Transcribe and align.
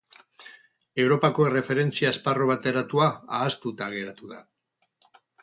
Europako 1.03 1.45
Erreferentzia 1.49 2.11
Esparru 2.15 2.47
Bateratua 2.53 3.11
ahaztuta 3.41 3.93
geratu 3.99 4.33
da. 4.35 4.43